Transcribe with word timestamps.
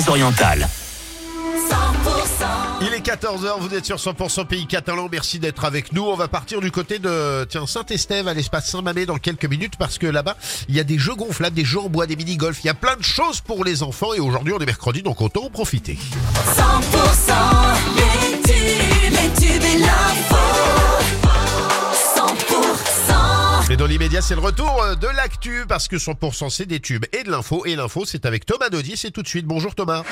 Pyrénées-Orientales. 0.00 0.68
Il 2.82 2.94
est 2.94 3.04
14h, 3.04 3.60
vous 3.60 3.74
êtes 3.74 3.84
sur 3.84 3.96
100% 3.96 4.46
Pays 4.46 4.66
Catalan, 4.66 5.08
merci 5.10 5.38
d'être 5.38 5.64
avec 5.64 5.92
nous. 5.92 6.02
On 6.02 6.16
va 6.16 6.28
partir 6.28 6.60
du 6.60 6.70
côté 6.70 6.98
de 6.98 7.44
tiens 7.44 7.66
Saint-Estève 7.66 8.26
à 8.26 8.34
l'espace 8.34 8.70
Saint-Mamé 8.70 9.04
dans 9.04 9.18
quelques 9.18 9.44
minutes 9.44 9.74
parce 9.78 9.98
que 9.98 10.06
là-bas, 10.06 10.36
il 10.68 10.76
y 10.76 10.80
a 10.80 10.84
des 10.84 10.98
jeux 10.98 11.14
gonflables, 11.14 11.54
des 11.54 11.64
jeux 11.64 11.80
en 11.80 11.88
bois, 11.88 12.06
des 12.06 12.16
mini-golf, 12.16 12.60
il 12.64 12.68
y 12.68 12.70
a 12.70 12.74
plein 12.74 12.96
de 12.96 13.02
choses 13.02 13.40
pour 13.40 13.64
les 13.64 13.82
enfants 13.82 14.14
et 14.14 14.20
aujourd'hui 14.20 14.54
on 14.54 14.58
est 14.58 14.66
mercredi 14.66 15.02
donc 15.02 15.20
autant 15.20 15.44
en 15.44 15.50
profiter. 15.50 15.98
100% 16.56 18.99
Mais 23.70 23.76
dans 23.76 23.86
l'immédiat, 23.86 24.20
c'est 24.20 24.34
le 24.34 24.40
retour 24.40 24.82
euh, 24.82 24.96
de 24.96 25.06
l'actu 25.06 25.64
parce 25.68 25.86
que 25.86 25.94
100% 25.94 26.50
c'est 26.50 26.66
des 26.66 26.80
tubes 26.80 27.04
et 27.12 27.22
de 27.22 27.30
l'info 27.30 27.64
et 27.66 27.76
l'info 27.76 28.04
c'est 28.04 28.26
avec 28.26 28.44
Thomas 28.44 28.68
Dodier, 28.68 28.96
c'est 28.96 29.12
tout 29.12 29.22
de 29.22 29.28
suite. 29.28 29.46
Bonjour 29.46 29.76
Thomas. 29.76 30.02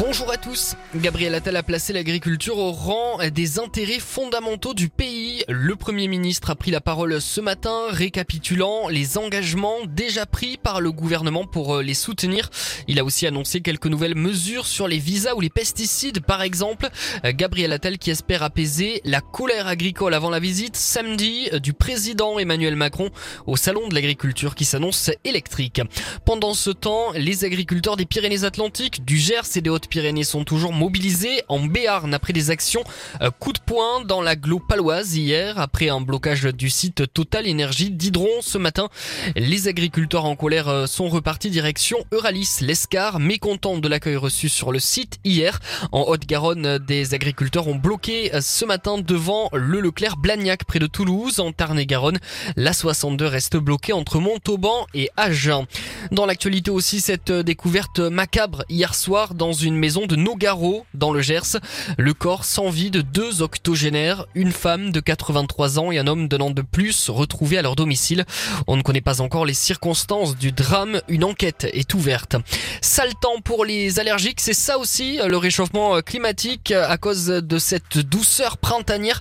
Bonjour 0.00 0.32
à 0.32 0.38
tous. 0.38 0.76
Gabriel 0.96 1.34
Attal 1.34 1.56
a 1.56 1.62
placé 1.62 1.92
l'agriculture 1.92 2.56
au 2.56 2.72
rang 2.72 3.18
des 3.30 3.58
intérêts 3.58 3.98
fondamentaux 3.98 4.72
du 4.72 4.88
pays. 4.88 5.44
Le 5.46 5.76
Premier 5.76 6.08
ministre 6.08 6.48
a 6.48 6.54
pris 6.54 6.70
la 6.70 6.80
parole 6.80 7.20
ce 7.20 7.42
matin, 7.42 7.82
récapitulant 7.90 8.88
les 8.88 9.18
engagements 9.18 9.76
déjà 9.86 10.24
pris 10.24 10.56
par 10.56 10.80
le 10.80 10.90
gouvernement 10.90 11.44
pour 11.44 11.74
euh, 11.76 11.82
les 11.82 11.92
soutenir. 11.92 12.48
Il 12.88 12.98
a 12.98 13.04
aussi 13.04 13.26
annoncé 13.26 13.60
quelques 13.60 13.88
nouvelles 13.88 14.14
mesures 14.14 14.66
sur 14.66 14.88
les 14.88 14.96
visas 14.96 15.34
ou 15.34 15.42
les 15.42 15.50
pesticides, 15.50 16.20
par 16.20 16.40
exemple. 16.40 16.88
Euh, 17.26 17.32
Gabriel 17.34 17.70
Attal 17.70 17.98
qui 17.98 18.10
espère 18.10 18.42
apaiser 18.42 19.02
la 19.04 19.20
colère 19.20 19.66
agricole 19.66 20.14
avant 20.14 20.30
la 20.30 20.40
visite 20.40 20.76
samedi 20.76 21.50
euh, 21.52 21.58
du 21.58 21.74
président 21.74 22.38
Emmanuel 22.38 22.74
Macron 22.74 23.10
au 23.46 23.58
salon 23.58 23.86
de 23.88 23.94
l'agriculture 23.94 24.54
qui 24.54 24.64
s'annonce 24.64 25.10
électrique. 25.24 25.82
Pendant 26.24 26.54
ce 26.54 26.70
temps, 26.70 27.12
les 27.14 27.44
agriculteurs 27.44 27.98
des 27.98 28.06
Pyrénées-Atlantiques, 28.06 29.04
du 29.04 29.18
Gers 29.18 29.56
et 29.56 29.60
des 29.60 29.68
Hautes-Pyrénées 29.90 30.22
sont 30.22 30.44
toujours 30.44 30.72
mobilisés 30.72 31.42
en 31.48 31.58
Béarn 31.58 32.14
après 32.14 32.32
des 32.32 32.50
actions 32.50 32.84
euh, 33.22 33.30
coup 33.36 33.52
de 33.52 33.58
poing 33.58 34.04
dans 34.04 34.22
l'agglo 34.22 34.60
paloise 34.60 35.16
hier 35.16 35.58
après 35.58 35.88
un 35.88 36.00
blocage 36.00 36.44
du 36.44 36.70
site 36.70 37.12
Total 37.12 37.48
Énergie 37.48 37.90
d'Hydron 37.90 38.28
ce 38.40 38.56
matin. 38.56 38.88
Les 39.34 39.66
agriculteurs 39.66 40.26
en 40.26 40.36
colère 40.36 40.68
euh, 40.68 40.86
sont 40.86 41.08
repartis 41.08 41.50
direction 41.50 41.98
Euralis, 42.12 42.58
l'Escar, 42.60 43.18
mécontents 43.18 43.78
de 43.78 43.88
l'accueil 43.88 44.14
reçu 44.14 44.48
sur 44.48 44.70
le 44.70 44.78
site 44.78 45.18
hier. 45.24 45.58
En 45.90 46.02
Haute-Garonne, 46.02 46.66
euh, 46.66 46.78
des 46.78 47.12
agriculteurs 47.14 47.66
ont 47.66 47.74
bloqué 47.74 48.30
ce 48.40 48.64
matin 48.64 48.98
devant 48.98 49.48
le 49.52 49.80
Leclerc 49.80 50.18
Blagnac 50.18 50.66
près 50.66 50.78
de 50.78 50.86
Toulouse. 50.86 51.40
En 51.40 51.50
Tarn-et-Garonne, 51.50 52.20
la 52.54 52.72
62 52.72 53.26
reste 53.26 53.56
bloquée 53.56 53.92
entre 53.92 54.20
Montauban 54.20 54.86
et 54.94 55.10
Agen. 55.16 55.66
Dans 56.12 56.26
l'actualité 56.26 56.70
aussi, 56.70 57.00
cette 57.00 57.32
découverte 57.32 57.98
macabre 57.98 58.64
hier 58.68 58.94
soir 58.94 59.34
dans 59.34 59.52
une 59.52 59.69
maison 59.76 60.06
de 60.06 60.16
Nogaro, 60.16 60.86
dans 60.94 61.12
le 61.12 61.20
Gers. 61.20 61.58
Le 61.98 62.14
corps 62.14 62.44
sans 62.44 62.70
vie 62.70 62.90
de 62.90 63.00
deux 63.00 63.42
octogénaires, 63.42 64.26
une 64.34 64.52
femme 64.52 64.92
de 64.92 65.00
83 65.00 65.78
ans 65.78 65.92
et 65.92 65.98
un 65.98 66.06
homme 66.06 66.28
d'un 66.28 66.40
an 66.40 66.50
de 66.50 66.62
plus, 66.62 67.08
retrouvés 67.08 67.58
à 67.58 67.62
leur 67.62 67.76
domicile. 67.76 68.24
On 68.66 68.76
ne 68.76 68.82
connaît 68.82 69.00
pas 69.00 69.20
encore 69.20 69.44
les 69.44 69.54
circonstances 69.54 70.36
du 70.36 70.52
drame. 70.52 71.00
Une 71.08 71.24
enquête 71.24 71.66
est 71.72 71.94
ouverte. 71.94 72.36
Sale 72.80 73.14
temps 73.20 73.40
pour 73.42 73.64
les 73.64 74.00
allergiques, 74.00 74.40
c'est 74.40 74.52
ça 74.52 74.78
aussi, 74.78 75.18
le 75.24 75.36
réchauffement 75.36 76.00
climatique 76.00 76.72
à 76.72 76.96
cause 76.96 77.26
de 77.26 77.58
cette 77.58 77.98
douceur 77.98 78.58
printanière. 78.58 79.20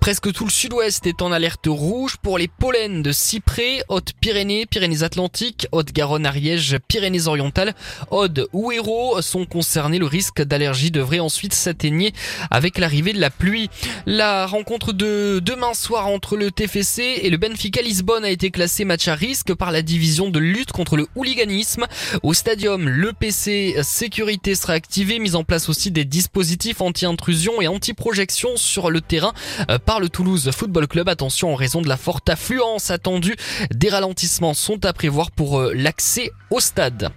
Presque 0.00 0.32
tout 0.32 0.44
le 0.44 0.50
sud-ouest 0.50 1.06
est 1.06 1.22
en 1.22 1.32
alerte 1.32 1.66
rouge 1.66 2.16
pour 2.22 2.38
les 2.38 2.48
pollens 2.48 3.02
de 3.02 3.12
cyprès, 3.12 3.82
Haute-Pyrénées, 3.88 4.66
Pyrénées-Atlantiques, 4.66 5.66
Haute-Garonne, 5.72 6.26
Ariège, 6.26 6.78
Pyrénées-Orientales, 6.88 7.74
Aude 8.10 8.48
ou 8.52 8.72
Hérault 8.72 9.20
sont 9.22 9.44
concernés. 9.44 9.87
Le 9.96 10.04
risque 10.04 10.42
d'allergie 10.42 10.90
devrait 10.90 11.18
ensuite 11.18 11.54
s'atténuer 11.54 12.12
avec 12.50 12.76
l'arrivée 12.76 13.14
de 13.14 13.20
la 13.20 13.30
pluie. 13.30 13.70
La 14.04 14.46
rencontre 14.46 14.92
de 14.92 15.40
demain 15.42 15.72
soir 15.72 16.08
entre 16.08 16.36
le 16.36 16.50
TFC 16.50 17.20
et 17.22 17.30
le 17.30 17.38
Benfica 17.38 17.80
Lisbonne 17.80 18.24
a 18.24 18.30
été 18.30 18.50
classée 18.50 18.84
match 18.84 19.08
à 19.08 19.14
risque 19.14 19.54
par 19.54 19.72
la 19.72 19.80
division 19.80 20.28
de 20.28 20.38
lutte 20.38 20.72
contre 20.72 20.96
le 20.96 21.06
hooliganisme. 21.16 21.86
Au 22.22 22.34
stadium, 22.34 22.86
le 22.86 23.14
PC 23.14 23.76
sécurité 23.82 24.54
sera 24.54 24.74
activé, 24.74 25.18
mise 25.18 25.36
en 25.36 25.44
place 25.44 25.70
aussi 25.70 25.90
des 25.90 26.04
dispositifs 26.04 26.82
anti-intrusion 26.82 27.62
et 27.62 27.68
anti-projection 27.68 28.56
sur 28.56 28.90
le 28.90 29.00
terrain 29.00 29.32
euh, 29.70 29.78
par 29.78 30.00
le 30.00 30.10
Toulouse 30.10 30.50
Football 30.50 30.86
Club. 30.86 31.08
Attention 31.08 31.52
en 31.52 31.54
raison 31.54 31.80
de 31.80 31.88
la 31.88 31.96
forte 31.96 32.28
affluence 32.28 32.90
attendue, 32.90 33.36
des 33.70 33.88
ralentissements 33.88 34.54
sont 34.54 34.84
à 34.84 34.92
prévoir 34.92 35.30
pour 35.30 35.58
euh, 35.58 35.72
l'accès 35.74 36.30
au 36.50 36.60
stade. 36.60 37.10